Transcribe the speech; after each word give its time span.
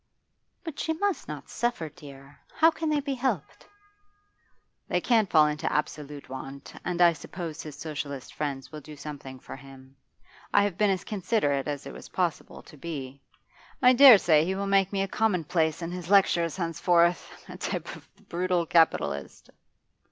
'But 0.63 0.79
she 0.79 0.93
must 0.93 1.27
not 1.27 1.47
suffer, 1.47 1.87
dear. 1.87 2.39
How 2.55 2.71
can 2.71 2.89
they 2.89 3.01
be 3.01 3.13
helped?' 3.13 3.67
'They 4.87 4.99
can't 5.01 5.29
fall 5.29 5.45
into 5.45 5.71
absolute 5.71 6.27
want. 6.27 6.73
And 6.83 6.99
I 7.03 7.13
suppose 7.13 7.61
his 7.61 7.75
Socialist 7.75 8.33
friends 8.33 8.71
will 8.71 8.81
do 8.81 8.95
something 8.97 9.39
for 9.39 9.55
him. 9.55 9.95
I 10.55 10.63
have 10.63 10.75
been 10.75 10.89
as 10.89 11.03
considerate 11.03 11.67
as 11.67 11.85
it 11.85 11.93
was 11.93 12.09
possible 12.09 12.63
to 12.63 12.77
be. 12.77 13.21
I 13.79 13.93
dare 13.93 14.17
say 14.17 14.43
he 14.43 14.55
will 14.55 14.65
make 14.65 14.91
me 14.91 15.03
a 15.03 15.07
commonplace 15.07 15.83
in 15.83 15.91
his 15.91 16.09
lectures 16.09 16.57
henceforth, 16.57 17.31
a 17.47 17.57
type 17.59 17.95
of 17.95 18.09
the 18.15 18.23
brutal 18.23 18.65
capitalist. 18.65 19.51